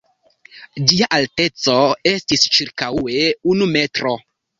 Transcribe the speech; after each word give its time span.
Ĝia 0.91 1.07
alteco 1.17 1.75
estis 2.11 2.45
ĉirkaŭe 2.55 3.27
unu 3.53 3.69
metro. 3.75 4.15